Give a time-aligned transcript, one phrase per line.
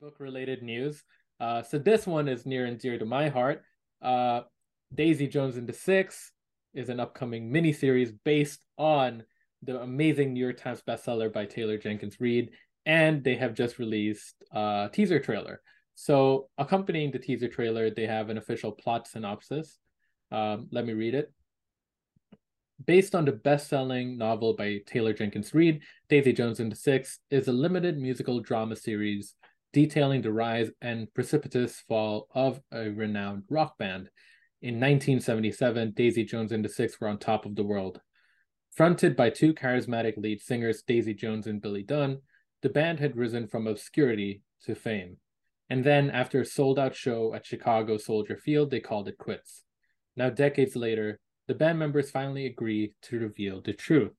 [0.00, 1.02] book related news.
[1.40, 3.62] Uh, so this one is near and dear to my heart.
[4.00, 4.42] Uh,
[4.94, 6.32] Daisy Jones and the Six
[6.72, 9.24] is an upcoming miniseries based on
[9.62, 12.50] the amazing New York Times bestseller by Taylor Jenkins Reid,
[12.86, 15.60] and they have just released a teaser trailer.
[15.96, 19.78] So, accompanying the teaser trailer, they have an official plot synopsis.
[20.30, 21.32] Um, let me read it.
[22.84, 27.48] Based on the best-selling novel by Taylor Jenkins Reid, Daisy Jones and the Six is
[27.48, 29.34] a limited musical drama series
[29.72, 34.08] detailing the rise and precipitous fall of a renowned rock band.
[34.60, 38.00] In 1977, Daisy Jones and the Six were on top of the world.
[38.74, 42.20] Fronted by two charismatic lead singers, Daisy Jones and Billy Dunne,
[42.62, 45.18] the band had risen from obscurity to fame.
[45.70, 49.64] And then, after a sold out show at Chicago Soldier Field, they called it quits.
[50.16, 54.12] Now, decades later, the band members finally agree to reveal the truth.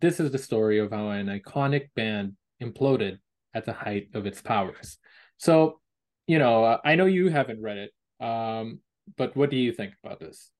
[0.00, 3.18] This is the story of how an iconic band imploded
[3.54, 4.98] at the height of its powers.
[5.38, 5.80] So,
[6.26, 7.92] you know, uh, I know you haven't read it,
[8.24, 8.80] um,
[9.16, 10.50] but what do you think about this?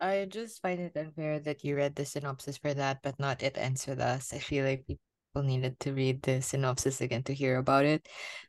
[0.00, 3.56] I just find it unfair that you read the synopsis for that, but not It
[3.56, 4.32] Ends With Us.
[4.34, 8.06] I feel like people needed to read the synopsis again to hear about it.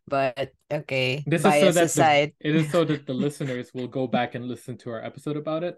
[0.07, 2.33] But okay, this is so that aside.
[2.41, 5.37] The, it is so that the listeners will go back and listen to our episode
[5.37, 5.77] about it.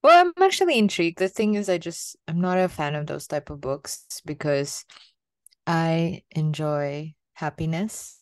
[0.02, 1.20] Well, I'm actually intrigued.
[1.20, 4.86] The thing is, I just I'm not a fan of those type of books because
[5.68, 8.20] I enjoy happiness.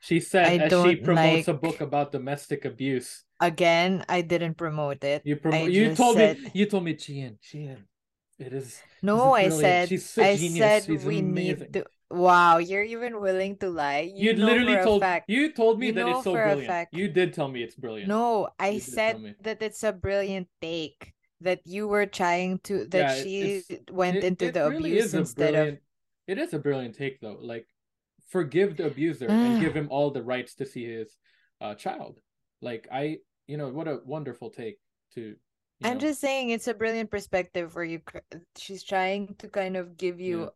[0.00, 1.56] She said I as she promotes like...
[1.56, 3.24] a book about domestic abuse.
[3.40, 5.22] Again, I didn't promote it.
[5.24, 5.70] You promote.
[5.70, 6.38] You told said...
[6.38, 6.50] me.
[6.54, 7.84] You told me, Chien, Chien.
[8.38, 8.80] It is.
[9.02, 9.92] No, I said.
[9.92, 11.58] I said She's we amazing.
[11.58, 11.84] need to.
[12.10, 14.10] Wow, you're even willing to lie.
[14.14, 16.88] You, you literally told you told me you that it's so brilliant.
[16.90, 18.08] You did tell me it's brilliant.
[18.08, 21.12] No, I you said that it's a brilliant take.
[21.40, 25.14] That you were trying to that yeah, she went it, into it the really abuse
[25.14, 25.78] instead of.
[26.26, 27.38] It is a brilliant take though.
[27.40, 27.66] Like,
[28.28, 31.16] forgive the abuser and give him all the rights to see his
[31.60, 32.20] uh, child.
[32.60, 34.80] Like I, you know, what a wonderful take
[35.14, 35.36] to.
[35.84, 36.00] I'm know.
[36.00, 38.00] just saying, it's a brilliant perspective where you.
[38.56, 40.40] She's trying to kind of give you.
[40.40, 40.48] Yeah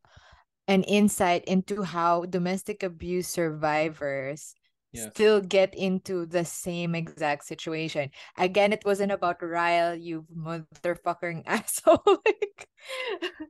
[0.73, 4.55] an insight into how domestic abuse survivors
[4.93, 5.11] yes.
[5.13, 8.11] still get into the same exact situation.
[8.39, 12.03] Again, it wasn't about Ryle, you motherfucking asshole.
[12.07, 12.69] like,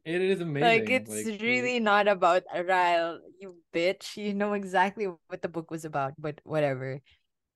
[0.04, 0.68] it is amazing.
[0.68, 1.82] Like it's like, really it...
[1.82, 4.16] not about Ryle, you bitch.
[4.16, 7.00] You know exactly what the book was about, but whatever.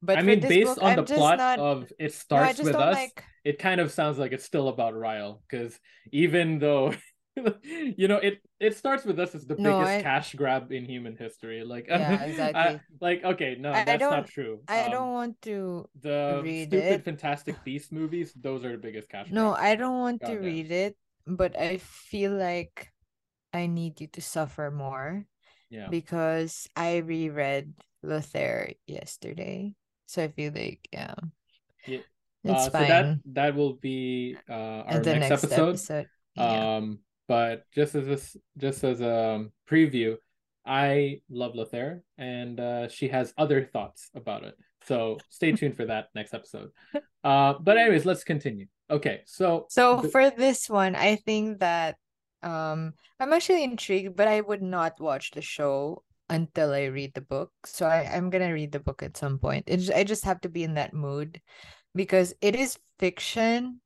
[0.01, 1.59] But I mean, based book, on I'm the plot not...
[1.59, 3.25] of it starts no, with us, like...
[3.45, 5.79] it kind of sounds like it's still about Ryle because
[6.13, 6.95] even though
[7.97, 10.03] you know it it starts with us as the no, biggest I...
[10.03, 14.61] cash grab in human history like yeah exactly I, like okay no that's not true
[14.69, 17.05] i um, don't want to the stupid it.
[17.11, 19.63] fantastic beast movies those are the biggest cash no grabs.
[19.63, 20.45] i don't want God to damn.
[20.45, 22.93] read it but i feel like
[23.53, 25.27] i need you to suffer more
[25.69, 29.75] yeah because i reread lothair yesterday
[30.07, 31.15] so i feel like yeah
[31.87, 31.99] yeah
[32.47, 32.83] it's uh, fine.
[32.83, 35.69] So that that will be uh our next, next, episode.
[35.71, 36.07] episode.
[36.37, 36.77] Yeah.
[36.77, 36.99] Um
[37.29, 40.17] but just as this, just as a preview,
[40.67, 44.55] I love Lothair, and uh, she has other thoughts about it.
[44.87, 46.71] So stay tuned for that next episode.
[47.25, 48.67] Uh, but anyways, let's continue.
[48.89, 51.97] Okay, so so for this one, I think that
[52.45, 57.21] um I'm actually intrigued, but I would not watch the show until I read the
[57.21, 57.51] book.
[57.65, 59.65] So I, I'm gonna read the book at some point.
[59.67, 61.41] It, I just have to be in that mood
[61.97, 63.81] because it is fiction,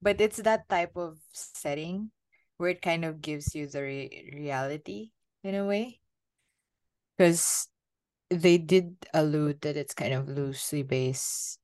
[0.00, 2.10] but it's that type of setting
[2.58, 5.10] where it kind of gives you the re- reality
[5.44, 6.00] in a way
[7.16, 7.68] because
[8.30, 11.58] they did allude that it's kind of loosely based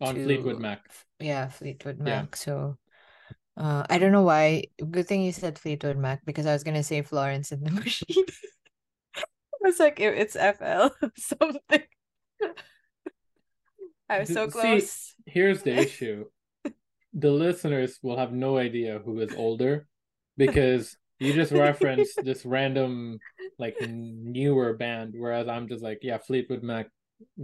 [0.00, 0.80] on to, Fleetwood Mac.
[1.18, 2.28] Yeah, Fleetwood Mac.
[2.30, 2.36] Yeah.
[2.36, 2.76] So
[3.56, 4.64] uh I don't know why.
[4.90, 8.26] Good thing you said Fleetwood Mac because I was gonna say Florence and the Machine.
[9.16, 11.82] I was like, it's FL something.
[14.08, 14.90] I was so close.
[14.90, 16.26] See, here's the issue.
[17.12, 19.88] the listeners will have no idea who is older
[20.36, 23.18] because you just referenced this random
[23.58, 26.88] like newer band, whereas I'm just like, yeah, Fleetwood Mac,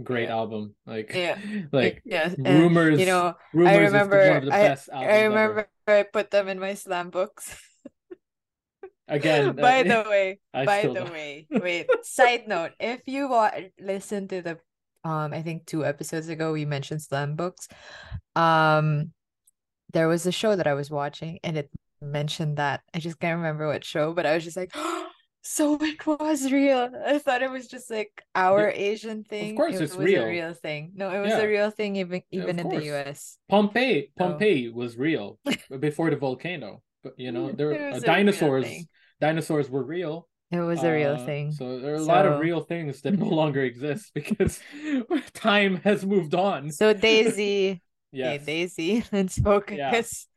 [0.03, 0.35] great yeah.
[0.35, 0.75] album.
[0.85, 1.37] Like, yeah,
[1.71, 2.99] like yeah, rumors.
[2.99, 4.51] you know, rumors I remember.
[4.51, 5.99] I, I remember ever.
[5.99, 7.55] I put them in my slam books.
[9.07, 11.11] Again, by uh, the way, I by the don't.
[11.11, 11.87] way, wait.
[12.03, 14.59] side note: If you want, listen to the,
[15.03, 17.67] um, I think two episodes ago we mentioned slam books.
[18.35, 19.11] Um,
[19.91, 21.69] there was a show that I was watching, and it
[22.03, 22.81] mentioned that.
[22.93, 25.07] I just can't remember what show, but I was just like, oh,
[25.41, 26.89] so it was real.
[27.05, 28.75] I thought it was just like our yeah.
[28.75, 29.51] Asian thing.
[29.51, 30.23] Of course, it it's was real.
[30.23, 30.91] a real thing.
[30.95, 31.41] No, it was yeah.
[31.41, 33.37] a real thing even even yeah, in the US.
[33.49, 34.75] Pompeii, Pompeii so.
[34.75, 35.39] was real
[35.79, 36.81] before the volcano.
[37.03, 38.67] But you know, there were uh, dinosaurs.
[39.19, 40.27] Dinosaurs were real.
[40.51, 41.51] It was a real Uh, thing.
[41.51, 44.59] So there are a lot of real things that no longer exist because
[45.33, 46.71] time has moved on.
[46.71, 48.45] So Daisy, Yes.
[48.45, 50.27] Daisy, let's focus.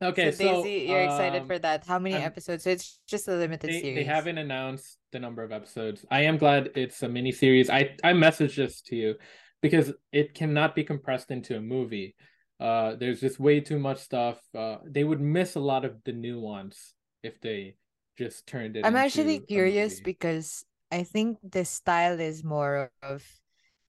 [0.00, 1.84] Okay, so so you're excited um, for that.
[1.84, 2.64] How many I'm- episodes?
[2.64, 3.96] So it's just a limited they, series.
[3.96, 6.04] they haven't announced the number of episodes.
[6.10, 7.68] I am glad it's a mini series.
[7.68, 9.14] I I messaged this to you
[9.60, 12.14] because it cannot be compressed into a movie.
[12.60, 14.38] Uh, there's just way too much stuff.
[14.56, 17.74] Uh, they would miss a lot of the nuance if they
[18.16, 18.86] just turned it.
[18.86, 23.24] I'm actually curious because I think the style is more of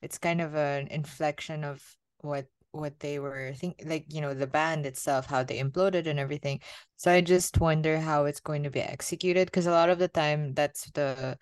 [0.01, 1.83] it's kind of an inflection of
[2.21, 6.19] what what they were think like you know the band itself how they imploded and
[6.19, 6.59] everything.
[6.97, 10.07] So i just wonder how it's going to be executed because a lot of the
[10.07, 11.37] time that's the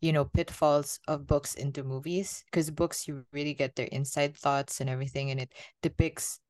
[0.00, 4.80] you know pitfalls of books into movies because books you really get their inside thoughts
[4.80, 5.52] and everything and it
[5.82, 6.40] depicts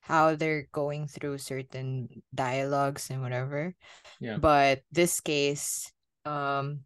[0.00, 3.74] how they're going through certain dialogues and whatever.
[4.20, 4.38] Yeah.
[4.38, 5.92] but this case
[6.24, 6.80] um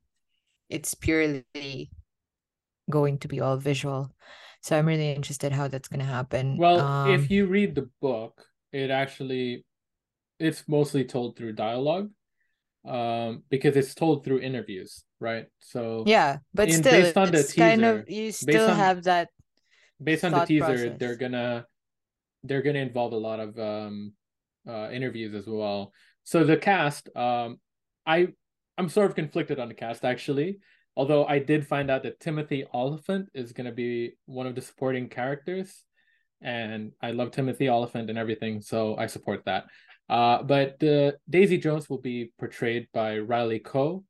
[0.69, 1.44] it's purely
[2.90, 4.11] going to be all visual
[4.62, 7.88] so i'm really interested how that's going to happen Well, um, if you read the
[8.00, 9.64] book, it actually
[10.38, 12.11] it's mostly told through dialogue.
[12.85, 15.47] Um, because it's told through interviews, right?
[15.61, 18.76] So yeah but in- still based on the it's kind of teaser- you still on-
[18.76, 19.29] have that
[20.03, 20.99] based on the teaser, process.
[20.99, 21.67] they're gonna
[22.43, 24.15] they're gonna involve a lot of um
[24.67, 25.93] uh interviews as well.
[26.25, 27.61] So the cast, um
[28.03, 28.35] I
[28.79, 30.58] I'm sort of conflicted on the cast actually.
[30.97, 35.09] Although I did find out that Timothy Olyphant is gonna be one of the supporting
[35.09, 35.85] characters.
[36.41, 39.65] And I love Timothy Olyphant and everything, so I support that.
[40.09, 44.05] Uh, but uh, Daisy Jones will be portrayed by Riley Keough,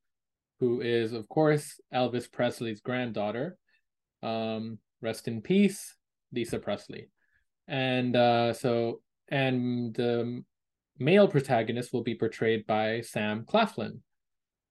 [0.58, 3.56] who is, of course, Elvis Presley's granddaughter.
[4.22, 5.94] Um, rest in peace,
[6.32, 7.10] Lisa Presley.
[7.68, 10.42] And uh, so, and the
[10.98, 14.02] male protagonist will be portrayed by Sam Claflin.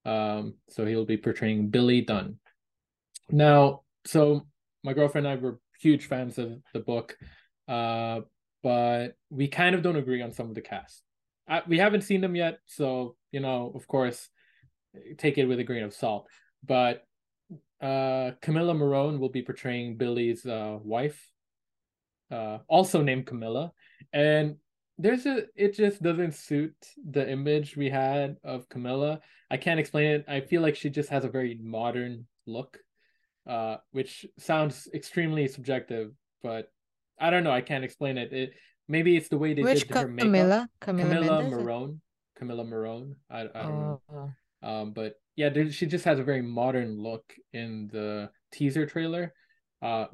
[0.06, 2.38] Um, so he'll be portraying Billy Dunne.
[3.30, 4.48] Now, so
[4.84, 7.18] my girlfriend and I were huge fans of the book,
[7.68, 8.22] uh,
[8.64, 11.04] but we kind of don't agree on some of the cast.
[11.48, 14.30] I, we haven't seen them yet, so you know, of course,
[15.18, 16.28] take it with a grain of salt.
[16.66, 17.04] But
[17.82, 21.20] uh, Camila Morrone will be portraying Billy's uh, wife,
[22.32, 23.72] uh, also named Camilla,
[24.14, 24.58] and
[25.02, 29.20] there's a it just doesn't suit the image we had of Camilla.
[29.50, 30.26] I can't explain it.
[30.28, 32.78] I feel like she just has a very modern look,
[33.48, 36.12] uh, which sounds extremely subjective,
[36.44, 36.72] but
[37.20, 37.52] I don't know.
[37.52, 38.32] I can't explain it.
[38.32, 38.54] It
[38.88, 40.26] maybe it's the way they which did her makeup.
[40.28, 42.02] camilla camilla, Camila Morrone.
[42.40, 43.16] Camila Morrone.
[43.30, 44.02] I I don't know.
[44.14, 44.32] oh
[44.64, 49.34] Um, but yeah, there, she just has a very modern look in the teaser trailer.
[49.82, 50.06] Uh,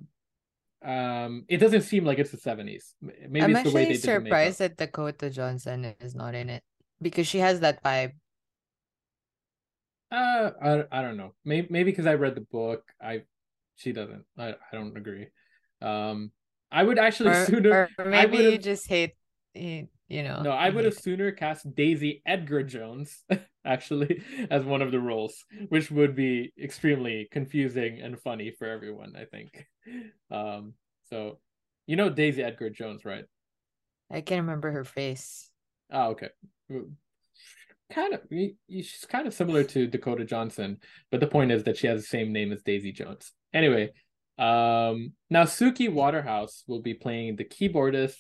[0.86, 2.96] um, it doesn't seem like it's the seventies.
[3.02, 4.58] Maybe i'm it's the way they actually did the makeup.
[4.58, 6.64] surprised that dakota johnson is not in it
[7.02, 8.14] because she has that vibe
[10.12, 11.34] Uh, I I don't know.
[11.44, 13.24] Maybe maybe because I read the book, I
[13.76, 14.26] she doesn't.
[14.38, 15.28] I I don't agree.
[15.82, 16.32] Um,
[16.72, 17.90] I would actually or, sooner.
[17.98, 19.16] or maybe you just hate
[19.58, 23.24] you you know No, I would have sooner cast Daisy Edgar Jones
[23.66, 29.16] actually as one of the roles, which would be extremely confusing and funny for everyone.
[29.16, 29.66] I think.
[30.32, 30.74] Um,
[31.10, 31.40] so
[31.86, 33.26] you know Daisy Edgar Jones, right?
[34.10, 35.50] i can't remember her face
[35.92, 36.30] Oh, okay.
[37.90, 38.22] Kind of,
[38.70, 42.08] she's kind of similar to Dakota Johnson, but the point is that she has the
[42.08, 43.32] same name as Daisy Jones.
[43.54, 43.92] Anyway,
[44.38, 48.18] um, now Suki Waterhouse will be playing the keyboardist,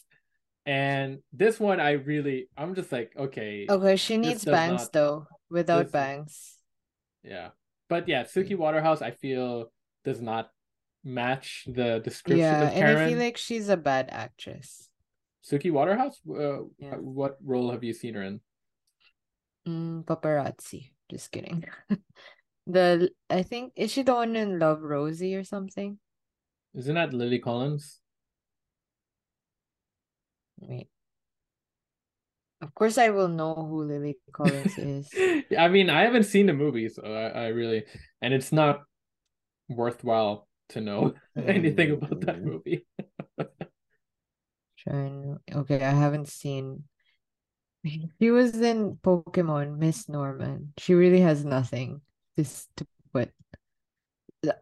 [0.67, 5.17] and this one I really, I'm just like, okay, okay she needs bangs not- though
[5.49, 6.33] without this- bangs
[7.23, 7.49] yeah,
[7.89, 9.71] but yeah, Suki Waterhouse, I feel
[10.03, 10.51] does not
[11.03, 14.89] match the description yeah of and i feel like she's a bad actress
[15.47, 16.99] Suki Waterhouse, uh, Yeah.
[16.99, 18.41] what role have you seen her in?
[19.63, 20.91] Mm, paparazzi.
[21.07, 21.63] Just kidding.
[22.67, 25.99] The I think is she the one in Love Rosie or something?
[26.75, 28.03] Isn't that Lily Collins?
[30.59, 30.89] Wait.
[32.61, 35.09] Of course, I will know who Lily Collins is.
[35.57, 37.83] I mean, I haven't seen the movie, so I, I really,
[38.21, 38.81] and it's not
[39.69, 42.45] worthwhile to know anything about that Mm.
[42.45, 42.85] movie.
[44.77, 45.37] Trying.
[45.53, 46.83] Okay, I haven't seen.
[48.19, 50.73] She was in Pokemon Miss Norman.
[50.77, 52.01] She really has nothing.
[52.37, 53.31] Just to put.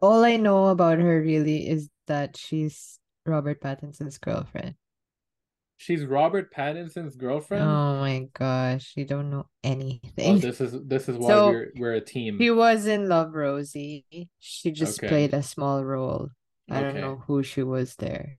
[0.00, 4.74] All I know about her really is that she's Robert Pattinson's girlfriend.
[5.78, 7.62] She's Robert Pattinson's girlfriend.
[7.62, 10.40] Oh my gosh, you don't know anything.
[10.40, 12.38] this is this is why So, we're we're a team.
[12.40, 14.04] She was in Love Rosie.
[14.40, 15.08] She just Okay.
[15.08, 16.30] played a small role.
[16.70, 18.38] I don't know who she was there.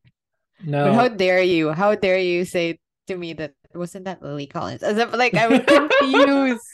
[0.59, 1.71] No, But how dare you?
[1.71, 4.83] How dare you say to me that wasn't that Lily Collins?
[4.83, 6.65] As if like I was confused.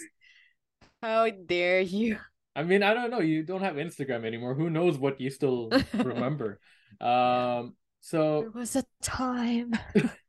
[1.02, 2.18] how dare you?
[2.56, 3.20] I mean, I don't know.
[3.20, 4.54] You don't have Instagram anymore.
[4.54, 5.70] Who knows what you still
[6.02, 6.60] remember?
[7.02, 9.74] um, so There was a time.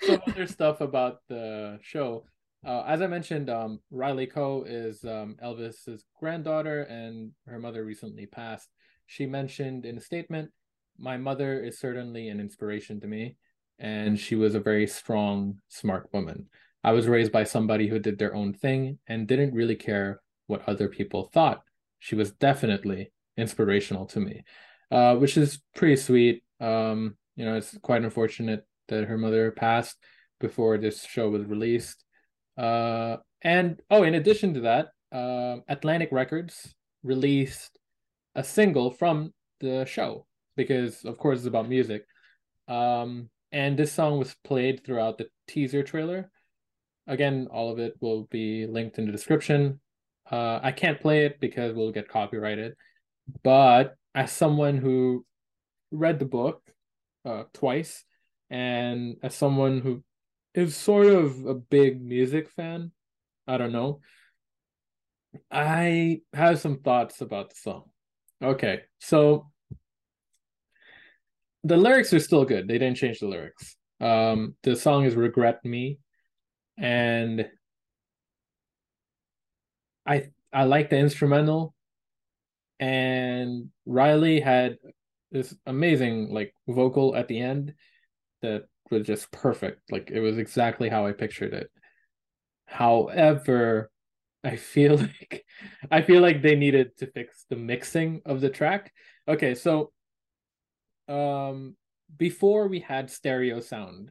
[0.00, 2.24] some other stuff about the show.
[2.64, 8.26] Uh, as I mentioned, um, Riley Keough is um, Elvis's granddaughter, and her mother recently
[8.26, 8.68] passed.
[9.06, 10.50] She mentioned in a statement,
[10.98, 13.36] "My mother is certainly an inspiration to me,
[13.78, 16.48] and she was a very strong, smart woman.
[16.84, 20.66] I was raised by somebody who did their own thing and didn't really care what
[20.68, 21.62] other people thought.
[21.98, 24.44] She was definitely inspirational to me,
[24.90, 26.42] uh, which is pretty sweet.
[26.60, 29.96] Um, you know, it's quite unfortunate that her mother passed
[30.40, 32.04] before this show was released.
[32.56, 37.78] Uh, and oh, in addition to that, uh, Atlantic Records released
[38.34, 42.04] a single from the show because, of course, it's about music.
[42.68, 46.30] Um, and this song was played throughout the teaser trailer.
[47.06, 49.80] Again, all of it will be linked in the description.
[50.30, 52.74] Uh, I can't play it because we'll get copyrighted.
[53.42, 55.24] But as someone who
[55.90, 56.62] read the book
[57.24, 58.04] uh, twice,
[58.50, 60.02] and as someone who
[60.54, 62.90] is sort of a big music fan,
[63.46, 64.00] I don't know.
[65.50, 67.84] I have some thoughts about the song.
[68.42, 69.50] Okay, so
[71.62, 72.66] the lyrics are still good.
[72.66, 73.76] They didn't change the lyrics.
[74.00, 75.98] Um, the song is "Regret Me,"
[76.76, 77.46] and
[80.06, 81.74] I I like the instrumental.
[82.80, 84.78] And Riley had
[85.30, 87.74] this amazing like vocal at the end
[88.42, 89.90] that was just perfect.
[89.90, 91.70] Like it was exactly how I pictured it.
[92.66, 93.90] However,
[94.44, 95.44] I feel like
[95.90, 98.92] I feel like they needed to fix the mixing of the track.
[99.28, 99.92] Okay, so
[101.08, 101.76] um
[102.16, 104.10] before we had stereo sound.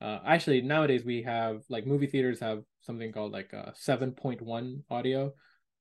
[0.00, 5.32] Uh actually nowadays we have like movie theaters have something called like a 7.1 audio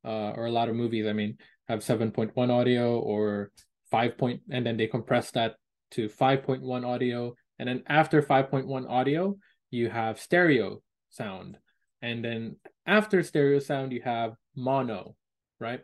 [0.05, 3.51] uh or a lot of movies I mean have 7.1 audio or
[3.89, 5.55] 5 point and then they compress that
[5.91, 9.37] to 5.1 audio and then after 5.1 audio
[9.69, 11.59] you have stereo sound.
[12.01, 12.55] And then
[12.87, 15.15] after stereo sound you have mono
[15.59, 15.81] right?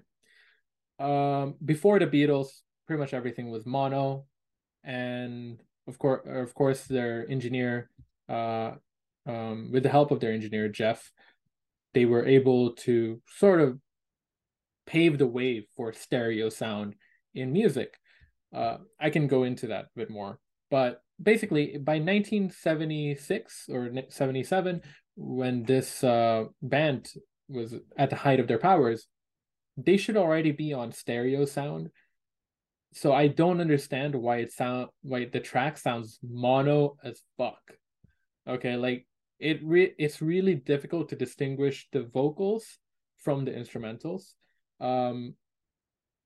[0.99, 2.47] Um before the beatles
[2.87, 4.25] pretty much everything was mono.
[4.83, 7.91] And of course of course their engineer
[8.27, 8.71] uh
[9.27, 11.11] um with the help of their engineer Geoff
[11.93, 13.77] they were able to sort of
[14.87, 16.95] pave the way for stereo sound
[17.35, 17.99] in music.
[18.51, 20.39] Uh i can go into that a bit more
[20.71, 24.81] but basically by 1976 or 77
[25.15, 27.09] when this uh, band
[27.49, 29.07] was at the height of their powers
[29.77, 31.89] they should already be on stereo sound.
[32.93, 37.61] So i don't understand why it sound why the track sounds mono as fuck.
[38.47, 39.05] Okay like
[39.39, 42.79] it re- it's really difficult to distinguish the vocals
[43.19, 44.33] from the instrumentals.
[44.81, 45.35] Um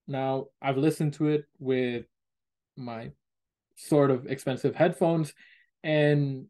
[0.07, 2.05] now i've listened to it with
[2.77, 3.11] my
[3.75, 5.33] sort of expensive headphones
[5.83, 6.45] and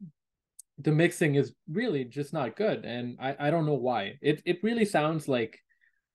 [0.79, 4.17] the mixing is really just not good and i i don't know why.
[4.21, 5.59] It it really sounds like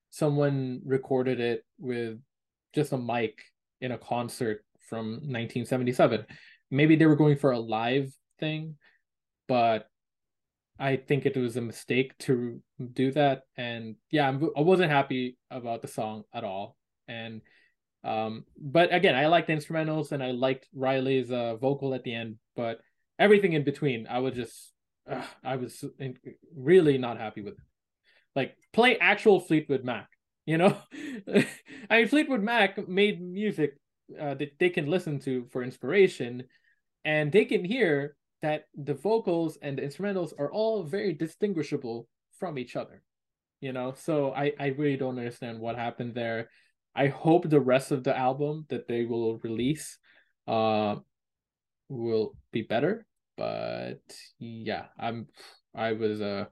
[0.09, 2.19] someone recorded it with
[2.73, 3.41] just a mic
[3.81, 6.25] in a concert from 1977
[6.71, 8.75] maybe they were going for a live thing
[9.47, 9.87] but
[10.79, 12.61] i think it was a mistake to
[12.93, 17.41] do that and yeah I'm, i wasn't happy about the song at all and
[18.07, 22.13] um, but again, I liked the instrumentals and I liked Riley's uh, vocal at the
[22.13, 22.79] end, but
[23.19, 24.71] everything in between, I was just,
[25.11, 26.15] uh, I was in,
[26.55, 27.55] really not happy with.
[27.55, 27.59] It.
[28.33, 30.07] Like play actual Fleetwood Mac,
[30.45, 30.77] you know.
[31.89, 33.73] I mean, Fleetwood Mac made music
[34.17, 36.43] uh, that they can listen to for inspiration,
[37.03, 42.07] and they can hear that the vocals and the instrumentals are all very distinguishable
[42.39, 43.01] from each other,
[43.59, 43.95] you know.
[43.97, 46.47] So I I really don't understand what happened there
[46.97, 49.99] I hope the rest of the album that they will release
[50.47, 50.95] uh
[51.89, 53.05] will be better.
[53.37, 54.01] But
[54.39, 55.27] yeah, I'm
[55.75, 56.45] I was uh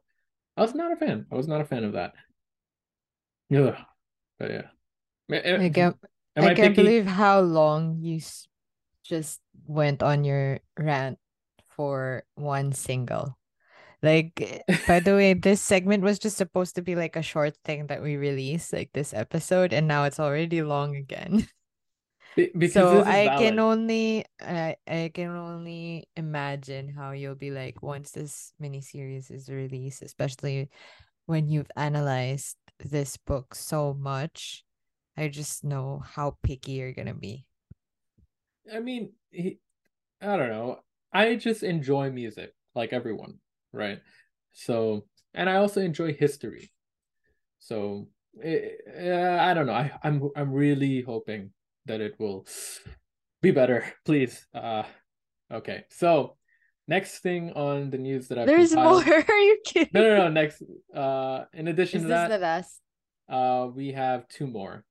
[0.56, 1.26] I was not a fan.
[1.32, 2.14] I was not a fan of that.
[3.50, 3.82] Yeah.
[4.38, 4.70] But yeah.
[5.32, 5.98] I can't,
[6.38, 8.22] I, I can't believe how long you
[9.04, 11.18] just went on your rant
[11.76, 13.38] for one single.
[14.06, 17.58] Like, eh, by the way, this segment was just supposed to be like a short
[17.66, 21.48] thing that we release, like this episode, and now it's already long again.
[22.58, 23.40] Because so I valid.
[23.40, 29.32] can only I I can only imagine how you'll be like once this mini series
[29.32, 30.70] is released, especially
[31.26, 34.66] when you've analyzed this book so much.
[35.18, 37.46] I just know how picky you're gonna be.
[38.72, 39.60] I mean, he,
[40.22, 40.82] I don't know.
[41.14, 43.40] I just enjoy music like everyone
[43.76, 44.00] right?
[44.54, 46.72] So, and I also enjoy history.
[47.60, 48.08] So,
[48.44, 49.74] uh, I don't know.
[49.74, 51.52] I, I'm I'm really hoping
[51.86, 52.46] that it will
[53.42, 53.84] be better.
[54.06, 54.46] Please.
[54.54, 54.84] Uh,
[55.52, 55.84] okay.
[55.90, 56.38] So
[56.88, 59.24] next thing on the news that I've There's compiled- more.
[59.30, 59.92] Are you kidding?
[59.94, 60.30] No, no, no.
[60.30, 60.64] Next.
[60.94, 62.82] Uh, in addition Is to this that, the last?
[63.30, 64.84] uh, we have two more.